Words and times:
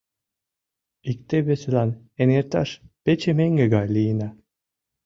Икте-весылан 1.11 1.89
эҥерташ 2.21 2.69
пече 3.03 3.31
меҥге 3.37 3.65
гай 3.73 3.87
лийына... 3.95 4.29